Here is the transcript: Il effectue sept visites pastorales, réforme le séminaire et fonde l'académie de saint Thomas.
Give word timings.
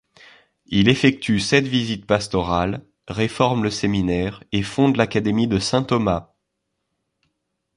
Il 0.65 0.89
effectue 0.89 1.39
sept 1.39 1.67
visites 1.67 2.07
pastorales, 2.07 2.83
réforme 3.07 3.61
le 3.63 3.69
séminaire 3.69 4.43
et 4.51 4.63
fonde 4.63 4.95
l'académie 4.95 5.47
de 5.47 5.59
saint 5.59 5.83
Thomas. 5.83 6.33